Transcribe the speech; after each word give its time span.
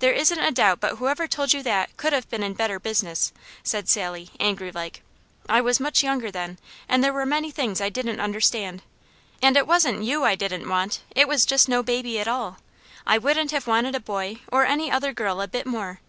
"There 0.00 0.10
isn't 0.12 0.40
a 0.40 0.50
doubt 0.50 0.80
but 0.80 0.96
whoever 0.96 1.28
told 1.28 1.52
you 1.52 1.62
that, 1.62 1.96
could 1.96 2.12
have 2.12 2.28
been 2.28 2.42
in 2.42 2.54
better 2.54 2.80
business," 2.80 3.32
said 3.62 3.88
Sally, 3.88 4.30
angry 4.40 4.72
like. 4.72 5.02
"I 5.48 5.60
was 5.60 5.78
much 5.78 6.02
younger 6.02 6.28
then, 6.32 6.58
and 6.88 7.04
there 7.04 7.12
were 7.12 7.24
many 7.24 7.52
things 7.52 7.80
I 7.80 7.88
didn't 7.88 8.18
understand, 8.18 8.82
and 9.40 9.56
it 9.56 9.68
wasn't 9.68 10.02
you 10.02 10.24
I 10.24 10.34
didn't 10.34 10.68
want; 10.68 11.02
it 11.14 11.28
was 11.28 11.46
just 11.46 11.68
no 11.68 11.84
baby 11.84 12.18
at 12.18 12.26
all. 12.26 12.56
I 13.06 13.16
wouldn't 13.16 13.52
have 13.52 13.68
wanted 13.68 13.94
a 13.94 14.00
boy, 14.00 14.38
or 14.50 14.66
any 14.66 14.90
other 14.90 15.12
girl 15.12 15.40
a 15.40 15.46
bit 15.46 15.66
more. 15.66 16.00